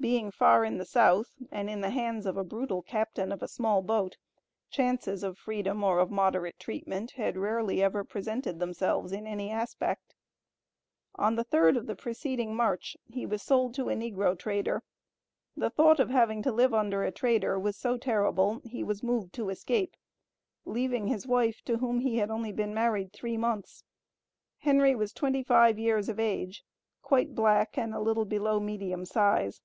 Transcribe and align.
Being 0.00 0.30
far 0.30 0.64
in 0.64 0.78
the 0.78 0.84
South, 0.84 1.32
and 1.50 1.68
in 1.68 1.80
the 1.80 1.90
hands 1.90 2.24
of 2.24 2.36
a 2.36 2.44
brutal 2.44 2.82
"Captain 2.82 3.32
of 3.32 3.42
a 3.42 3.48
small 3.48 3.82
boat," 3.82 4.16
chances 4.70 5.24
of 5.24 5.36
freedom 5.36 5.82
or 5.82 5.98
of 5.98 6.08
moderate 6.08 6.60
treatment, 6.60 7.10
had 7.16 7.36
rarely 7.36 7.82
ever 7.82 8.04
presented 8.04 8.60
themselves 8.60 9.10
in 9.10 9.26
any 9.26 9.50
aspect. 9.50 10.14
On 11.16 11.34
the 11.34 11.44
3d 11.44 11.76
of 11.76 11.86
the 11.88 11.96
preceding 11.96 12.54
March 12.54 12.96
he 13.08 13.26
was 13.26 13.42
sold 13.42 13.74
to 13.74 13.88
a 13.88 13.96
negro 13.96 14.38
trader 14.38 14.84
the 15.56 15.68
thought 15.68 15.98
of 15.98 16.10
having 16.10 16.42
to 16.44 16.52
live 16.52 16.72
under 16.72 17.02
a 17.02 17.10
trader 17.10 17.58
was 17.58 17.76
so 17.76 17.96
terrible, 17.96 18.60
he 18.64 18.84
was 18.84 19.02
moved 19.02 19.32
to 19.34 19.48
escape, 19.48 19.96
leaving 20.64 21.08
his 21.08 21.26
wife, 21.26 21.60
to 21.64 21.78
whom 21.78 21.98
he 21.98 22.18
had 22.18 22.30
only 22.30 22.52
been 22.52 22.72
married 22.72 23.12
three 23.12 23.36
months. 23.36 23.82
Henry 24.58 24.94
was 24.94 25.12
twenty 25.12 25.42
five 25.42 25.76
years 25.76 26.08
of 26.08 26.20
age, 26.20 26.62
quite 27.02 27.34
black 27.34 27.76
and 27.76 27.92
a 27.92 28.00
little 28.00 28.24
below 28.24 28.60
the 28.60 28.64
medium 28.64 29.04
size. 29.04 29.60